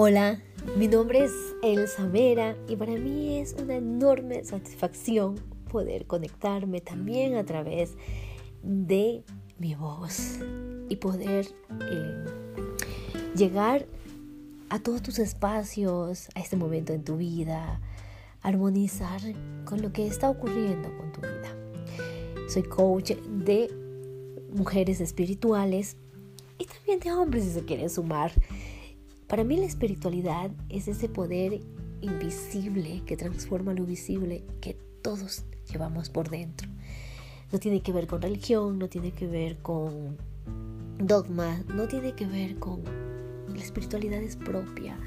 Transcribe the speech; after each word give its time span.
Hola, 0.00 0.40
mi 0.76 0.86
nombre 0.86 1.24
es 1.24 1.32
Elsa 1.60 2.06
Vera 2.06 2.56
y 2.68 2.76
para 2.76 2.92
mí 2.92 3.38
es 3.38 3.56
una 3.60 3.74
enorme 3.74 4.44
satisfacción 4.44 5.34
poder 5.72 6.06
conectarme 6.06 6.80
también 6.80 7.34
a 7.34 7.44
través 7.44 7.94
de 8.62 9.24
mi 9.58 9.74
voz 9.74 10.38
y 10.88 10.94
poder 10.94 11.48
eh, 11.90 12.24
llegar 13.34 13.86
a 14.68 14.78
todos 14.78 15.02
tus 15.02 15.18
espacios, 15.18 16.28
a 16.36 16.38
este 16.42 16.54
momento 16.54 16.92
en 16.92 17.02
tu 17.02 17.16
vida, 17.16 17.80
armonizar 18.40 19.20
con 19.64 19.82
lo 19.82 19.92
que 19.92 20.06
está 20.06 20.30
ocurriendo 20.30 20.96
con 20.96 21.10
tu 21.10 21.22
vida. 21.22 21.56
Soy 22.48 22.62
coach 22.62 23.14
de 23.16 23.68
mujeres 24.52 25.00
espirituales 25.00 25.96
y 26.56 26.66
también 26.66 27.00
de 27.00 27.10
hombres 27.10 27.42
si 27.42 27.50
se 27.50 27.64
quieren 27.64 27.90
sumar. 27.90 28.30
Para 29.28 29.44
mí 29.44 29.58
la 29.58 29.66
espiritualidad 29.66 30.50
es 30.70 30.88
ese 30.88 31.10
poder 31.10 31.60
invisible 32.00 33.02
que 33.04 33.14
transforma 33.14 33.74
lo 33.74 33.84
visible 33.84 34.42
que 34.62 34.74
todos 35.02 35.44
llevamos 35.70 36.08
por 36.08 36.30
dentro. 36.30 36.66
No 37.52 37.58
tiene 37.58 37.82
que 37.82 37.92
ver 37.92 38.06
con 38.06 38.22
religión, 38.22 38.78
no 38.78 38.88
tiene 38.88 39.12
que 39.12 39.26
ver 39.26 39.58
con 39.58 40.16
dogma, 40.98 41.62
no 41.74 41.86
tiene 41.88 42.12
que 42.12 42.26
ver 42.26 42.56
con... 42.56 42.82
La 43.54 43.62
espiritualidad 43.62 44.22
es 44.22 44.36
propia. 44.36 44.98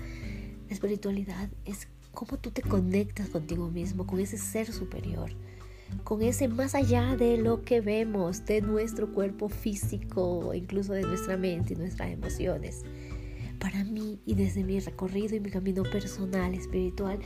La 0.68 0.74
espiritualidad 0.74 1.50
es 1.66 1.88
cómo 2.12 2.38
tú 2.38 2.52
te 2.52 2.62
conectas 2.62 3.30
contigo 3.30 3.72
mismo, 3.72 4.06
con 4.06 4.20
ese 4.20 4.38
ser 4.38 4.72
superior, 4.72 5.32
con 6.04 6.22
ese 6.22 6.48
más 6.48 6.76
allá 6.76 7.16
de 7.16 7.38
lo 7.38 7.64
que 7.64 7.82
vemos, 7.82 8.46
de 8.46 8.62
nuestro 8.62 9.12
cuerpo 9.14 9.50
físico, 9.50 10.54
incluso 10.54 10.94
de 10.94 11.02
nuestra 11.02 11.38
mente 11.38 11.74
y 11.74 11.78
nuestras 11.78 12.12
emociones 12.12 12.84
para 13.62 13.84
mí 13.84 14.20
y 14.26 14.34
desde 14.34 14.64
mi 14.64 14.80
recorrido 14.80 15.36
y 15.36 15.40
mi 15.40 15.52
camino 15.52 15.84
personal, 15.84 16.54
espiritual, 16.56 17.20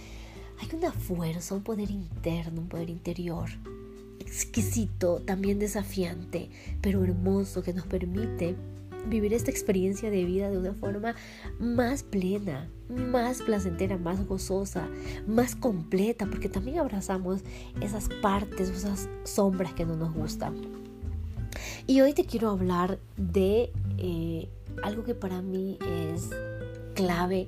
hay 0.59 0.77
una 0.77 0.91
fuerza, 0.91 1.55
un 1.55 1.63
poder 1.63 1.89
interno, 1.89 2.61
un 2.61 2.67
poder 2.67 2.89
interior, 2.89 3.49
exquisito, 4.19 5.21
también 5.21 5.59
desafiante, 5.59 6.49
pero 6.81 7.03
hermoso 7.03 7.63
que 7.63 7.73
nos 7.73 7.87
permite 7.87 8.55
vivir 9.07 9.33
esta 9.33 9.51
experiencia 9.51 10.09
de 10.09 10.25
vida 10.25 10.49
de 10.49 10.57
una 10.57 10.73
forma 10.73 11.15
más 11.59 12.03
plena, 12.03 12.69
más 12.89 13.41
placentera, 13.41 13.97
más 13.97 14.25
gozosa, 14.27 14.89
más 15.27 15.55
completa, 15.55 16.25
porque 16.25 16.49
también 16.49 16.79
abrazamos 16.79 17.41
esas 17.81 18.09
partes, 18.21 18.69
esas 18.69 19.07
sombras 19.23 19.73
que 19.73 19.85
no 19.85 19.95
nos 19.95 20.13
gustan. 20.13 20.84
Y 21.87 22.01
hoy 22.01 22.13
te 22.13 22.25
quiero 22.25 22.49
hablar 22.49 22.97
de 23.15 23.71
eh, 23.99 24.49
algo 24.81 25.03
que 25.03 25.13
para 25.13 25.43
mí 25.43 25.77
es 25.87 26.31
clave 26.95 27.47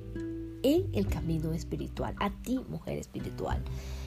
en 0.62 0.88
el 0.92 1.08
camino 1.08 1.52
espiritual, 1.52 2.14
a 2.20 2.30
ti 2.30 2.60
mujer 2.68 2.98
espiritual 2.98 3.60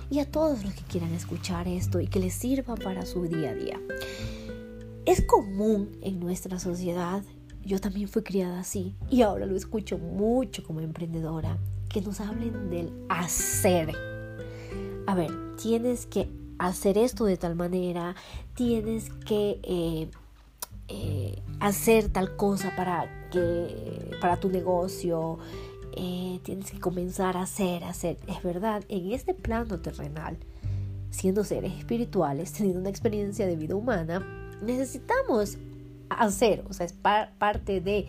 y 0.10 0.20
a 0.20 0.32
todos 0.32 0.64
los 0.64 0.74
que 0.74 0.84
quieran 0.84 1.14
escuchar 1.14 1.68
esto 1.68 2.00
y 2.00 2.08
que 2.08 2.20
les 2.20 2.34
sirva 2.34 2.76
para 2.76 3.06
su 3.06 3.24
día 3.24 3.50
a 3.50 3.56
día. 3.56 3.82
Es 5.06 5.22
común 5.22 5.98
en 6.02 6.22
nuestra 6.22 6.60
sociedad, 6.60 7.24
yo 7.66 7.80
también 7.80 8.08
fui 8.08 8.24
criada 8.24 8.62
así 8.62 8.96
y 9.10 9.24
ahora 9.24 9.46
lo 9.46 9.58
escucho 9.58 9.98
mucho 9.98 10.64
como 10.64 10.80
emprendedora, 10.80 11.58
que 11.90 12.00
nos 12.00 12.22
hablen 12.22 12.70
del 12.70 12.94
hacer. 13.10 13.94
A 15.08 15.14
ver, 15.14 15.32
tienes 15.58 16.06
que 16.06 16.30
hacer 16.58 16.98
esto 16.98 17.26
de 17.26 17.36
tal 17.36 17.56
manera, 17.56 18.16
tienes 18.54 19.10
que 19.26 19.60
eh, 19.64 20.10
eh, 20.94 21.42
hacer 21.62 22.10
tal 22.10 22.36
cosa 22.36 22.76
para, 22.76 23.30
que, 23.32 24.12
para 24.20 24.38
tu 24.38 24.50
negocio, 24.50 25.38
eh, 25.94 26.40
tienes 26.44 26.72
que 26.72 26.80
comenzar 26.80 27.38
a 27.38 27.44
hacer, 27.44 27.86
hacer. 27.86 28.18
Es 28.28 28.44
verdad, 28.44 28.84
en 28.90 29.12
este 29.12 29.34
plano 29.34 29.80
terrenal, 29.80 30.38
siendo 31.10 31.46
seres 31.46 31.74
espirituales, 31.78 32.52
teniendo 32.58 32.82
una 32.82 32.90
experiencia 32.90 33.48
de 33.48 33.56
vida 33.56 33.76
humana, 33.76 34.26
necesitamos 34.62 35.58
hacer, 36.10 36.66
o 36.70 36.74
sea, 36.74 36.86
es 36.86 36.94
parte 36.94 37.80
de, 37.80 38.08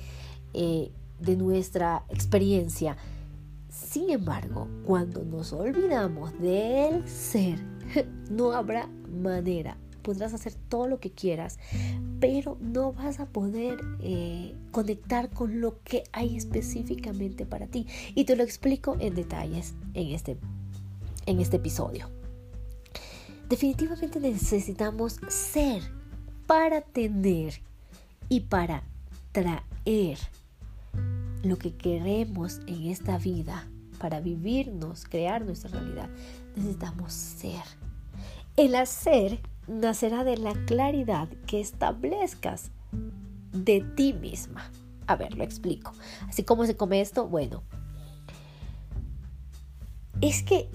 eh, 0.54 0.90
de 1.20 1.36
nuestra 1.36 2.04
experiencia. 2.08 2.96
Sin 3.68 4.10
embargo, 4.10 4.66
cuando 4.84 5.22
nos 5.24 5.52
olvidamos 5.52 6.36
del 6.40 7.08
ser, 7.08 7.60
no 8.30 8.52
habrá 8.52 8.88
manera 9.08 9.76
podrás 10.02 10.34
hacer 10.34 10.54
todo 10.68 10.88
lo 10.88 11.00
que 11.00 11.10
quieras, 11.10 11.58
pero 12.22 12.56
no 12.60 12.92
vas 12.92 13.18
a 13.18 13.26
poder 13.26 13.80
eh, 13.98 14.54
conectar 14.70 15.28
con 15.30 15.60
lo 15.60 15.82
que 15.82 16.04
hay 16.12 16.36
específicamente 16.36 17.46
para 17.46 17.66
ti. 17.66 17.88
Y 18.14 18.26
te 18.26 18.36
lo 18.36 18.44
explico 18.44 18.96
en 19.00 19.16
detalles 19.16 19.74
en 19.94 20.14
este, 20.14 20.38
en 21.26 21.40
este 21.40 21.56
episodio. 21.56 22.08
Definitivamente 23.48 24.20
necesitamos 24.20 25.18
ser 25.26 25.82
para 26.46 26.82
tener 26.82 27.54
y 28.28 28.38
para 28.42 28.84
traer 29.32 30.18
lo 31.42 31.58
que 31.58 31.74
queremos 31.74 32.60
en 32.68 32.84
esta 32.84 33.18
vida, 33.18 33.66
para 33.98 34.20
vivirnos, 34.20 35.06
crear 35.06 35.44
nuestra 35.44 35.72
realidad. 35.72 36.08
Necesitamos 36.54 37.12
ser. 37.12 37.64
El 38.56 38.76
hacer 38.76 39.40
nacerá 39.66 40.24
de 40.24 40.36
la 40.36 40.54
claridad 40.66 41.28
que 41.46 41.60
establezcas 41.60 42.70
de 43.52 43.80
ti 43.80 44.12
misma. 44.12 44.70
A 45.06 45.16
ver, 45.16 45.34
lo 45.36 45.44
explico. 45.44 45.92
Así 46.28 46.42
como 46.42 46.66
se 46.66 46.76
come 46.76 47.00
esto, 47.00 47.26
bueno, 47.26 47.62
es 50.20 50.42
que 50.42 50.68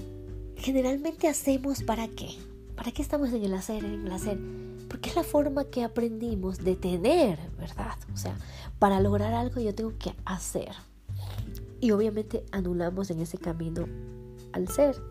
generalmente 0.58 1.28
hacemos 1.28 1.84
para 1.84 2.08
qué. 2.08 2.30
¿Para 2.75 2.92
qué 2.92 3.02
estamos 3.02 3.30
en 3.34 3.44
el 3.44 3.53
hacer, 3.53 3.84
en 3.84 4.06
el 4.06 4.12
hacer? 4.12 4.38
Porque 4.88 5.09
es 5.09 5.16
la 5.16 5.24
forma 5.24 5.66
que 5.66 5.84
aprendimos 5.84 6.64
de 6.64 6.75
tener, 6.75 7.40
¿verdad? 7.58 7.98
O 8.14 8.18
sea, 8.18 8.38
para 8.78 9.02
lograr 9.02 9.34
algo 9.34 9.59
yo 9.59 9.74
tengo 9.74 9.98
que 9.98 10.14
hacer. 10.25 10.72
Y 11.80 11.92
obviamente 11.92 12.46
anulamos 12.52 13.09
en 13.09 13.19
ese 13.19 13.38
camino 13.38 13.88
al 14.54 14.68
ser. 14.68 15.02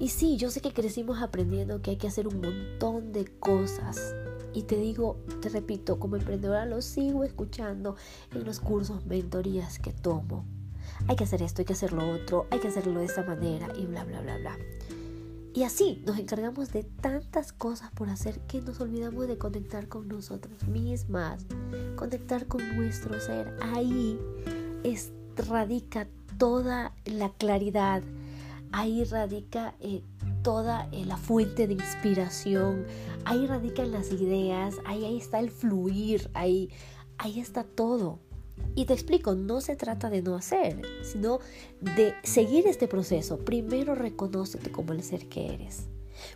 Y 0.00 0.08
sí, 0.08 0.38
yo 0.38 0.50
sé 0.50 0.62
que 0.62 0.72
crecimos 0.72 1.22
aprendiendo 1.22 1.82
que 1.82 1.90
hay 1.90 1.96
que 1.96 2.08
hacer 2.08 2.26
un 2.26 2.40
montón 2.40 3.12
de 3.12 3.26
cosas. 3.26 4.14
Y 4.54 4.62
te 4.62 4.76
digo, 4.76 5.18
te 5.42 5.50
repito, 5.50 6.00
como 6.00 6.16
emprendedora 6.16 6.64
lo 6.64 6.80
sigo 6.80 7.22
escuchando 7.22 7.96
en 8.34 8.44
los 8.44 8.60
cursos, 8.60 9.04
mentorías 9.04 9.78
que 9.78 9.92
tomo. 9.92 10.46
Hay 11.06 11.16
que 11.16 11.24
hacer 11.24 11.42
esto, 11.42 11.60
hay 11.60 11.66
que 11.66 11.74
hacer 11.74 11.92
lo 11.92 12.10
otro, 12.10 12.46
hay 12.50 12.60
que 12.60 12.68
hacerlo 12.68 12.98
de 12.98 13.06
esta 13.06 13.22
manera 13.22 13.68
y 13.78 13.84
bla, 13.84 14.04
bla, 14.04 14.22
bla, 14.22 14.38
bla. 14.38 14.58
Y 15.52 15.64
así 15.64 16.02
nos 16.06 16.18
encargamos 16.18 16.72
de 16.72 16.84
tantas 16.84 17.52
cosas 17.52 17.90
por 17.90 18.08
hacer 18.08 18.40
que 18.46 18.62
nos 18.62 18.80
olvidamos 18.80 19.28
de 19.28 19.36
conectar 19.36 19.86
con 19.88 20.08
nosotras 20.08 20.66
mismas, 20.66 21.44
conectar 21.96 22.46
con 22.46 22.76
nuestro 22.76 23.20
ser. 23.20 23.54
Ahí 23.60 24.18
radica 25.36 26.08
toda 26.38 26.94
la 27.04 27.30
claridad, 27.30 28.02
Ahí 28.72 29.04
radica 29.04 29.74
eh, 29.80 30.02
toda 30.42 30.88
eh, 30.92 31.04
la 31.04 31.16
fuente 31.16 31.66
de 31.66 31.74
inspiración, 31.74 32.86
ahí 33.24 33.46
radican 33.46 33.90
las 33.90 34.12
ideas, 34.12 34.76
ahí, 34.84 35.04
ahí 35.04 35.18
está 35.18 35.40
el 35.40 35.50
fluir, 35.50 36.30
ahí, 36.34 36.70
ahí 37.18 37.40
está 37.40 37.64
todo. 37.64 38.20
Y 38.74 38.84
te 38.84 38.92
explico, 38.92 39.34
no 39.34 39.60
se 39.60 39.74
trata 39.74 40.10
de 40.10 40.22
no 40.22 40.36
hacer, 40.36 40.80
sino 41.02 41.40
de 41.80 42.14
seguir 42.22 42.66
este 42.66 42.86
proceso. 42.86 43.38
Primero 43.38 43.94
reconócete 43.94 44.70
como 44.70 44.92
el 44.92 45.02
ser 45.02 45.28
que 45.28 45.52
eres. 45.54 45.88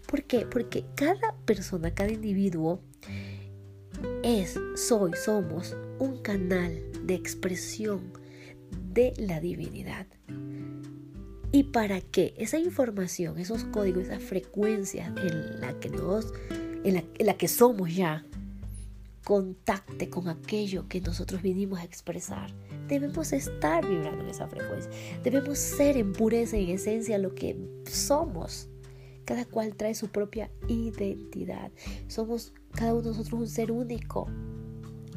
¿Por 0.06 0.25
qué? 0.25 0.46
Porque 0.46 0.84
cada 0.94 1.36
persona, 1.44 1.94
cada 1.94 2.10
individuo 2.10 2.81
es, 4.22 4.58
soy, 4.76 5.12
somos 5.12 5.76
un 5.98 6.19
canal 6.19 6.82
de 7.02 7.14
expresión 7.14 8.12
de 8.92 9.14
la 9.19 9.40
divinidad. 9.40 10.06
Y 11.54 11.62
para 11.62 12.00
que 12.00 12.34
esa 12.36 12.58
información, 12.58 13.38
esos 13.38 13.62
códigos, 13.62 14.08
esa 14.08 14.18
frecuencia 14.18 15.14
en 15.22 15.60
la 15.60 15.78
que 15.78 15.88
nos, 15.88 16.32
en 16.82 17.04
la, 17.20 17.34
que 17.34 17.46
somos 17.46 17.94
ya, 17.94 18.26
contacte 19.22 20.10
con 20.10 20.26
aquello 20.26 20.88
que 20.88 21.00
nosotros 21.00 21.42
vinimos 21.42 21.78
a 21.78 21.84
expresar. 21.84 22.52
Debemos 22.88 23.32
estar 23.32 23.88
vibrando 23.88 24.24
en 24.24 24.30
esa 24.30 24.48
frecuencia. 24.48 24.90
Debemos 25.22 25.56
ser 25.60 25.96
en 25.96 26.12
pureza 26.12 26.56
en 26.56 26.70
esencia 26.70 27.18
lo 27.18 27.36
que 27.36 27.56
somos. 27.88 28.68
Cada 29.24 29.44
cual 29.44 29.76
trae 29.76 29.94
su 29.94 30.08
propia 30.08 30.50
identidad. 30.66 31.70
Somos 32.08 32.52
cada 32.72 32.94
uno 32.94 33.02
de 33.02 33.08
nosotros 33.10 33.40
un 33.42 33.48
ser 33.48 33.70
único. 33.70 34.26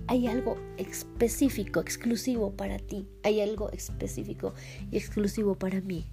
Hay 0.06 0.28
algo 0.28 0.56
específico, 0.78 1.80
exclusivo 1.80 2.56
para 2.56 2.78
ti. 2.78 3.08
Hay 3.24 3.42
algo 3.42 3.72
específico 3.72 4.54
y 4.92 4.98
exclusivo 4.98 5.56
para 5.56 5.82
mí. 5.82 6.12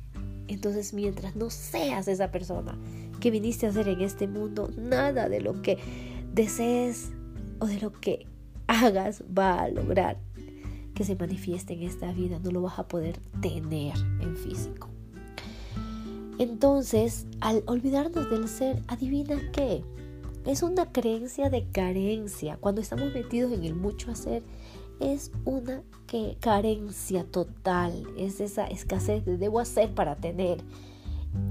Entonces 0.48 0.92
mientras 0.92 1.36
no 1.36 1.50
seas 1.50 2.08
esa 2.08 2.30
persona 2.30 2.78
que 3.20 3.30
viniste 3.30 3.66
a 3.66 3.70
hacer 3.70 3.88
en 3.88 4.00
este 4.00 4.28
mundo, 4.28 4.70
nada 4.76 5.28
de 5.28 5.40
lo 5.40 5.62
que 5.62 5.78
desees 6.32 7.10
o 7.60 7.66
de 7.66 7.80
lo 7.80 7.92
que 7.92 8.26
hagas 8.66 9.22
va 9.36 9.62
a 9.62 9.68
lograr 9.68 10.18
que 10.94 11.04
se 11.04 11.16
manifieste 11.16 11.74
en 11.74 11.82
esta 11.82 12.12
vida 12.12 12.38
no 12.38 12.50
lo 12.50 12.62
vas 12.62 12.78
a 12.78 12.86
poder 12.86 13.18
tener 13.40 13.94
en 14.20 14.36
físico. 14.36 14.88
Entonces, 16.38 17.26
al 17.40 17.62
olvidarnos 17.66 18.30
del 18.30 18.48
ser, 18.48 18.82
adivina 18.88 19.40
qué. 19.52 19.84
Es 20.46 20.62
una 20.62 20.90
creencia 20.92 21.48
de 21.48 21.66
carencia. 21.70 22.56
Cuando 22.58 22.80
estamos 22.80 23.12
metidos 23.14 23.52
en 23.52 23.64
el 23.64 23.74
mucho 23.74 24.10
hacer, 24.10 24.42
es 25.00 25.32
una 25.44 25.82
que, 26.06 26.36
carencia 26.40 27.24
total. 27.24 28.06
Es 28.16 28.40
esa 28.40 28.66
escasez 28.66 29.24
de 29.24 29.38
debo 29.38 29.60
hacer 29.60 29.94
para 29.94 30.16
tener. 30.16 30.58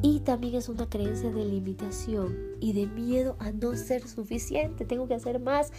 Y 0.02 0.22
también 0.22 0.56
es 0.56 0.70
una 0.70 0.90
creencia 0.90 1.30
de 1.30 1.44
limitación 1.44 2.38
y 2.62 2.72
de 2.74 2.88
miedo 2.88 3.36
a 3.40 3.52
no 3.52 3.76
ser 3.76 4.08
suficiente. 4.08 4.86
Tengo 4.86 5.08
que 5.08 5.16
hacer 5.16 5.40
más 5.40 5.74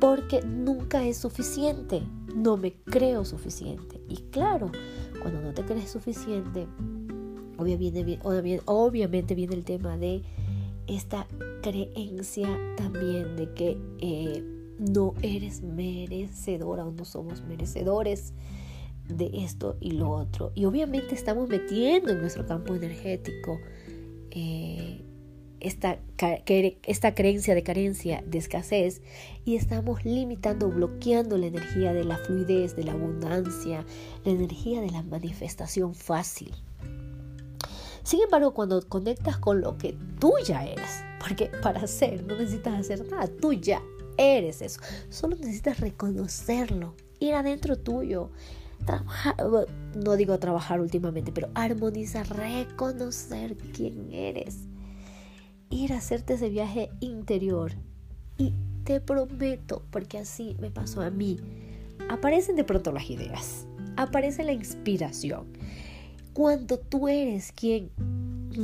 porque 0.00 0.42
nunca 0.42 1.04
es 1.04 1.18
suficiente. 1.18 2.02
No 2.34 2.56
me 2.56 2.74
creo 2.84 3.24
suficiente. 3.24 4.00
Y 4.08 4.16
claro, 4.30 4.70
cuando 5.20 5.40
no 5.40 5.52
te 5.54 5.64
crees 5.64 5.90
suficiente, 5.90 6.68
obviamente, 7.56 9.34
viene 9.34 9.54
el 9.54 9.64
tema 9.64 9.96
de 9.96 10.22
esta 10.86 11.26
creencia 11.62 12.48
también 12.76 13.36
de 13.36 13.52
que 13.52 13.76
eh, 13.98 14.57
no 14.78 15.14
eres 15.22 15.62
merecedora 15.62 16.84
o 16.84 16.92
no 16.92 17.04
somos 17.04 17.42
merecedores 17.42 18.32
de 19.08 19.30
esto 19.44 19.76
y 19.80 19.92
lo 19.92 20.10
otro. 20.10 20.52
Y 20.54 20.64
obviamente 20.64 21.14
estamos 21.14 21.48
metiendo 21.48 22.12
en 22.12 22.20
nuestro 22.20 22.46
campo 22.46 22.74
energético 22.74 23.58
eh, 24.30 25.02
esta, 25.60 25.98
esta 26.84 27.14
creencia 27.14 27.54
de 27.54 27.62
carencia, 27.62 28.22
de 28.24 28.38
escasez, 28.38 29.02
y 29.44 29.56
estamos 29.56 30.04
limitando, 30.04 30.68
bloqueando 30.68 31.36
la 31.36 31.46
energía 31.46 31.92
de 31.92 32.04
la 32.04 32.18
fluidez, 32.18 32.76
de 32.76 32.84
la 32.84 32.92
abundancia, 32.92 33.84
la 34.24 34.32
energía 34.32 34.80
de 34.80 34.90
la 34.90 35.02
manifestación 35.02 35.94
fácil. 35.94 36.54
Sin 38.04 38.22
embargo, 38.22 38.54
cuando 38.54 38.80
conectas 38.88 39.36
con 39.38 39.60
lo 39.60 39.76
que 39.76 39.96
tú 40.20 40.32
ya 40.46 40.64
eres, 40.64 41.02
porque 41.18 41.50
para 41.62 41.80
hacer 41.80 42.24
no 42.24 42.36
necesitas 42.36 42.78
hacer 42.78 43.06
nada, 43.10 43.26
tú 43.26 43.52
ya 43.52 43.82
eres 44.18 44.60
eso, 44.60 44.80
solo 45.08 45.36
necesitas 45.36 45.80
reconocerlo, 45.80 46.94
ir 47.20 47.34
adentro 47.34 47.78
tuyo, 47.78 48.30
trabajar, 48.84 49.36
no 49.94 50.16
digo 50.16 50.38
trabajar 50.38 50.80
últimamente, 50.80 51.32
pero 51.32 51.48
armonizar, 51.54 52.28
reconocer 52.28 53.56
quién 53.56 54.12
eres, 54.12 54.58
ir 55.70 55.92
a 55.92 55.98
hacerte 55.98 56.34
ese 56.34 56.50
viaje 56.50 56.90
interior. 57.00 57.72
Y 58.36 58.52
te 58.84 59.00
prometo, 59.00 59.82
porque 59.90 60.18
así 60.18 60.56
me 60.60 60.70
pasó 60.70 61.00
a 61.00 61.10
mí, 61.10 61.38
aparecen 62.08 62.56
de 62.56 62.64
pronto 62.64 62.92
las 62.92 63.08
ideas, 63.08 63.66
aparece 63.96 64.44
la 64.44 64.52
inspiración 64.52 65.46
cuando 66.38 66.78
tú 66.78 67.08
eres 67.08 67.50
quien 67.50 67.90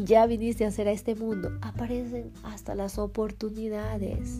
ya 0.04 0.26
viniste 0.26 0.64
a 0.64 0.68
hacer 0.68 0.86
a 0.86 0.92
este 0.92 1.16
mundo, 1.16 1.58
aparecen 1.60 2.30
hasta 2.44 2.76
las 2.76 2.98
oportunidades. 2.98 4.38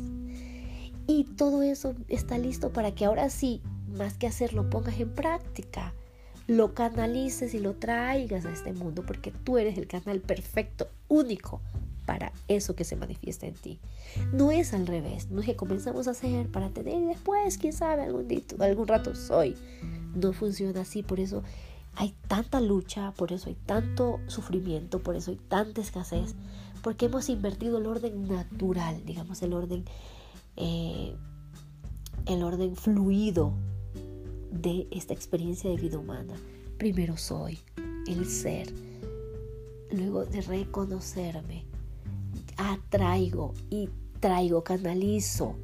Y 1.07 1.25
todo 1.25 1.63
eso 1.63 1.95
está 2.09 2.39
listo 2.39 2.73
para 2.73 2.95
que 2.95 3.05
ahora 3.05 3.29
sí, 3.31 3.61
más 3.97 4.15
que 4.15 4.27
hacerlo, 4.27 4.71
pongas 4.71 4.99
en 4.99 5.15
práctica, 5.15 5.95
lo 6.47 6.75
canalices 6.75 7.55
y 7.55 7.59
lo 7.59 7.75
traigas 7.75 8.45
a 8.45 8.53
este 8.53 8.73
mundo, 8.73 9.05
porque 9.07 9.31
tú 9.31 9.59
eres 9.59 9.79
el 9.79 9.87
canal 9.87 10.21
perfecto, 10.21 10.89
único 11.09 11.61
para 12.07 12.33
eso 12.49 12.75
que 12.75 12.85
se 12.85 12.97
manifiesta 12.97 13.47
en 13.47 13.55
ti. 13.55 13.79
No 14.33 14.51
es 14.51 14.75
al 14.75 14.87
revés, 14.87 15.31
no 15.31 15.41
es 15.41 15.47
que 15.47 15.57
comenzamos 15.57 16.07
a 16.07 16.13
hacer 16.13 16.49
para 16.49 16.71
tener 16.71 17.03
y 17.03 17.07
después, 17.07 17.59
quién 17.59 17.73
sabe, 17.73 18.03
algún, 18.03 18.29
dito, 18.29 18.63
algún 18.63 18.87
rato 18.87 19.15
soy. 19.15 19.57
No 20.15 20.33
funciona 20.33 20.83
así, 20.83 21.03
por 21.03 21.19
eso 21.21 21.43
hay 21.97 22.15
tanta 22.29 22.61
lucha, 22.61 23.13
por 23.13 23.33
eso 23.33 23.49
hay 23.49 23.57
tanto 23.67 24.21
sufrimiento, 24.27 25.03
por 25.03 25.17
eso 25.17 25.31
hay 25.31 25.39
tanta 25.49 25.81
escasez, 25.81 26.35
porque 26.83 27.07
hemos 27.07 27.29
invertido 27.29 27.79
el 27.79 27.87
orden 27.87 28.29
natural, 28.29 29.05
digamos 29.07 29.43
el 29.43 29.55
orden, 29.55 29.85
eh, 30.57 31.15
el 32.27 32.43
orden 32.43 32.77
fluido 32.77 33.55
de 34.51 34.87
esta 34.91 35.13
experiencia 35.13 35.71
de 35.71 35.77
vida 35.77 35.99
humana. 35.99 36.35
Primero 36.79 37.17
soy, 37.17 37.59
el 38.07 38.27
ser, 38.27 38.73
luego 39.91 40.25
de 40.25 40.41
reconocerme, 40.43 41.65
atraigo 42.57 43.55
y 43.71 43.89
traigo, 44.21 44.65
canalizo 44.65 45.57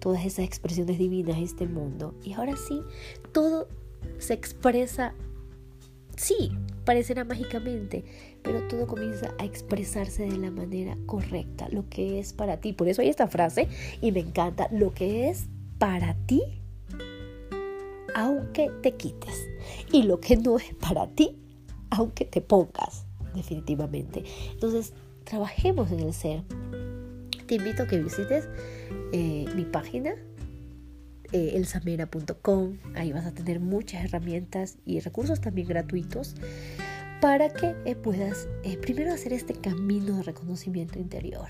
todas 0.00 0.24
esas 0.24 0.44
expresiones 0.44 0.98
divinas 0.98 1.36
a 1.36 1.40
este 1.40 1.66
mundo. 1.66 2.14
Y 2.24 2.32
ahora 2.32 2.56
sí, 2.56 2.82
todo 3.32 3.68
se 4.18 4.34
expresa 4.34 5.14
Sí, 6.16 6.52
parecerá 6.84 7.24
mágicamente, 7.24 8.04
pero 8.42 8.66
todo 8.68 8.86
comienza 8.86 9.34
a 9.38 9.44
expresarse 9.44 10.24
de 10.24 10.36
la 10.36 10.50
manera 10.50 10.96
correcta, 11.06 11.68
lo 11.70 11.88
que 11.88 12.18
es 12.18 12.32
para 12.32 12.60
ti. 12.60 12.72
Por 12.72 12.88
eso 12.88 13.02
hay 13.02 13.08
esta 13.08 13.28
frase 13.28 13.68
y 14.00 14.12
me 14.12 14.20
encanta, 14.20 14.68
lo 14.72 14.92
que 14.92 15.28
es 15.28 15.46
para 15.78 16.14
ti, 16.26 16.42
aunque 18.14 18.70
te 18.82 18.92
quites. 18.92 19.48
Y 19.92 20.02
lo 20.02 20.20
que 20.20 20.36
no 20.36 20.56
es 20.56 20.74
para 20.74 21.06
ti, 21.08 21.36
aunque 21.90 22.24
te 22.24 22.40
pongas, 22.40 23.06
definitivamente. 23.34 24.24
Entonces, 24.52 24.92
trabajemos 25.24 25.90
en 25.92 26.00
el 26.00 26.12
ser. 26.12 26.42
Te 27.46 27.56
invito 27.56 27.82
a 27.82 27.86
que 27.86 27.98
visites 27.98 28.48
eh, 29.12 29.46
mi 29.54 29.64
página 29.64 30.14
eh, 31.32 31.52
elsamera.com. 31.54 32.78
Ahí 32.94 33.12
vas 33.12 33.26
a 33.26 33.32
tener 33.32 33.60
muchas 33.60 34.04
herramientas 34.04 34.78
y 34.84 35.00
recursos 35.00 35.40
también 35.40 35.68
gratuitos 35.68 36.34
para 37.20 37.50
que 37.50 37.76
eh, 37.84 37.94
puedas 37.94 38.48
eh, 38.64 38.76
primero 38.78 39.12
hacer 39.12 39.32
este 39.32 39.54
camino 39.54 40.16
de 40.16 40.22
reconocimiento 40.24 40.98
interior, 40.98 41.48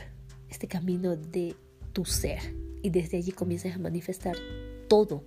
este 0.51 0.67
camino 0.67 1.17
de 1.17 1.55
tu 1.93 2.05
ser 2.05 2.41
y 2.83 2.91
desde 2.91 3.17
allí 3.17 3.33
comiences 3.33 3.75
a 3.75 3.79
manifestar 3.79 4.37
todo 4.89 5.25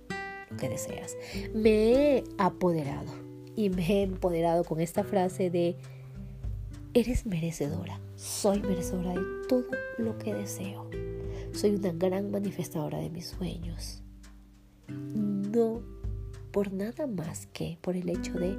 lo 0.50 0.56
que 0.56 0.68
deseas. 0.68 1.16
Me 1.54 2.16
he 2.16 2.24
apoderado 2.38 3.12
y 3.56 3.70
me 3.70 3.84
he 3.86 4.02
empoderado 4.02 4.64
con 4.64 4.80
esta 4.80 5.02
frase 5.02 5.50
de 5.50 5.76
eres 6.92 7.26
merecedora, 7.26 8.00
soy 8.14 8.60
merecedora 8.60 9.14
de 9.14 9.22
todo 9.48 9.66
lo 9.98 10.16
que 10.18 10.32
deseo. 10.32 10.88
Soy 11.52 11.70
una 11.70 11.92
gran 11.92 12.30
manifestadora 12.30 12.98
de 12.98 13.10
mis 13.10 13.26
sueños 13.26 14.03
no 14.88 15.82
por 16.50 16.72
nada 16.72 17.06
más 17.06 17.46
que 17.46 17.78
por 17.80 17.96
el 17.96 18.08
hecho 18.08 18.34
de 18.34 18.56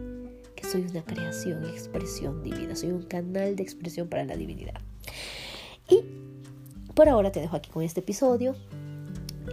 que 0.55 0.65
soy 0.65 0.81
una 0.89 1.03
creación, 1.03 1.63
expresión 1.65 2.43
divina, 2.43 2.75
soy 2.75 2.91
un 2.91 3.03
canal 3.03 3.55
de 3.55 3.63
expresión 3.63 4.07
para 4.07 4.25
la 4.25 4.35
divinidad. 4.35 4.81
Y 5.89 6.01
por 6.93 7.09
ahora 7.09 7.31
te 7.31 7.39
dejo 7.39 7.55
aquí 7.55 7.69
con 7.69 7.83
este 7.83 7.99
episodio. 7.99 8.55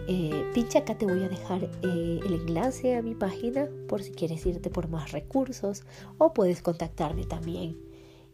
Eh, 0.07 0.45
pincha 0.53 0.79
acá, 0.79 0.97
te 0.97 1.05
voy 1.05 1.23
a 1.23 1.29
dejar 1.29 1.63
eh, 1.63 2.19
el 2.25 2.33
enlace 2.33 2.95
a 2.95 3.01
mi 3.01 3.15
página 3.15 3.67
por 3.87 4.01
si 4.01 4.11
quieres 4.11 4.45
irte 4.45 4.69
por 4.69 4.89
más 4.89 5.11
recursos 5.11 5.83
o 6.17 6.33
puedes 6.33 6.61
contactarme 6.61 7.25
también. 7.25 7.77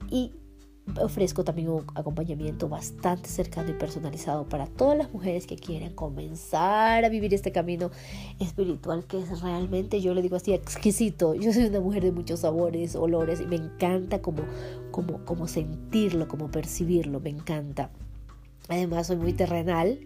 Y 0.10 0.32
ofrezco 1.02 1.44
también 1.44 1.70
un 1.70 1.86
acompañamiento 1.96 2.68
bastante 2.68 3.30
cercano 3.30 3.70
y 3.70 3.74
personalizado 3.74 4.46
para 4.46 4.68
todas 4.68 4.98
las 4.98 5.12
mujeres 5.12 5.48
que 5.48 5.56
quieren 5.56 5.94
comenzar 5.94 7.06
a 7.06 7.10
vivir 7.10 7.34
este 7.34 7.52
camino 7.52 7.92
espiritual 8.40 9.06
que 9.06 9.20
es 9.20 9.42
realmente, 9.42 10.02
yo 10.02 10.14
le 10.14 10.22
digo 10.22 10.36
así, 10.36 10.54
exquisito. 10.54 11.36
Yo 11.36 11.54
soy 11.54 11.66
una 11.66 11.80
mujer 11.80 12.04
de 12.04 12.12
muchos 12.12 12.42
sabores, 12.42 12.96
olores 12.96 13.42
y 13.42 13.46
me 13.46 13.56
encanta 13.56 14.22
como, 14.22 14.44
como, 14.92 15.24
como 15.26 15.48
sentirlo, 15.48 16.28
como 16.28 16.50
percibirlo, 16.50 17.20
me 17.20 17.30
encanta. 17.30 17.90
Además 18.68 19.08
soy 19.08 19.18
muy 19.18 19.34
terrenal, 19.34 20.00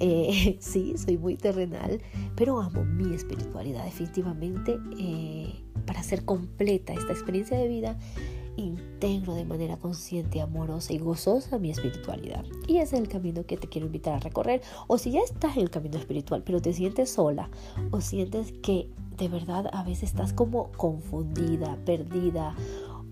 eh, 0.00 0.56
sí, 0.60 0.94
soy 0.96 1.16
muy 1.16 1.36
terrenal, 1.36 2.00
pero 2.36 2.60
amo 2.60 2.84
mi 2.84 3.14
espiritualidad 3.14 3.84
definitivamente 3.84 4.78
eh, 4.98 5.54
para 5.86 6.00
hacer 6.00 6.24
completa 6.24 6.92
esta 6.92 7.12
experiencia 7.12 7.56
de 7.56 7.68
vida 7.68 7.96
integro 8.56 9.34
de 9.34 9.44
manera 9.44 9.76
consciente, 9.76 10.40
amorosa 10.40 10.92
y 10.92 10.98
gozosa 10.98 11.58
mi 11.58 11.70
espiritualidad. 11.70 12.44
Y 12.66 12.78
ese 12.78 12.96
es 12.96 13.02
el 13.02 13.08
camino 13.08 13.44
que 13.46 13.56
te 13.56 13.68
quiero 13.68 13.86
invitar 13.86 14.14
a 14.14 14.18
recorrer. 14.20 14.62
O 14.86 14.98
si 14.98 15.10
ya 15.10 15.20
estás 15.20 15.56
en 15.56 15.62
el 15.62 15.70
camino 15.70 15.98
espiritual, 15.98 16.42
pero 16.44 16.60
te 16.60 16.72
sientes 16.72 17.10
sola 17.10 17.50
o 17.90 18.00
sientes 18.00 18.52
que 18.62 18.88
de 19.16 19.28
verdad 19.28 19.68
a 19.72 19.84
veces 19.84 20.10
estás 20.10 20.32
como 20.32 20.72
confundida, 20.72 21.78
perdida 21.84 22.54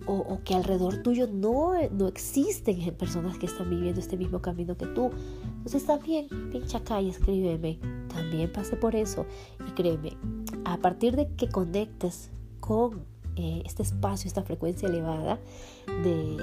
o, 0.06 0.40
que 0.44 0.54
alrededor 0.54 1.02
tuyo 1.02 1.28
no, 1.28 1.74
no 1.90 2.08
existen 2.08 2.94
personas 2.94 3.38
que 3.38 3.46
están 3.46 3.70
viviendo 3.70 4.00
este 4.00 4.16
mismo 4.16 4.40
camino 4.40 4.76
que 4.76 4.86
tú. 4.86 5.10
Entonces 5.58 5.86
también 5.86 6.28
pincha 6.50 6.78
acá 6.78 7.00
y 7.00 7.08
escríbeme. 7.08 7.78
También 8.08 8.52
pasé 8.52 8.76
por 8.76 8.96
eso. 8.96 9.26
Y 9.66 9.70
créeme, 9.72 10.16
a 10.64 10.78
partir 10.78 11.16
de 11.16 11.28
que 11.34 11.48
conectes 11.48 12.30
con 12.60 13.04
eh, 13.36 13.62
este 13.64 13.82
espacio, 13.82 14.28
esta 14.28 14.42
frecuencia 14.42 14.88
elevada 14.88 15.38
de, 16.02 16.36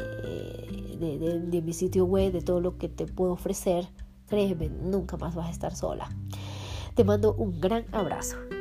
de, 0.99 1.39
de 1.39 1.61
mi 1.61 1.73
sitio 1.73 2.05
web, 2.05 2.31
de 2.31 2.41
todo 2.41 2.61
lo 2.61 2.77
que 2.77 2.89
te 2.89 3.05
puedo 3.05 3.33
ofrecer, 3.33 3.87
créeme, 4.27 4.69
nunca 4.69 5.17
más 5.17 5.35
vas 5.35 5.47
a 5.47 5.51
estar 5.51 5.75
sola. 5.75 6.09
Te 6.95 7.03
mando 7.03 7.33
un 7.33 7.59
gran 7.61 7.85
abrazo. 7.91 8.37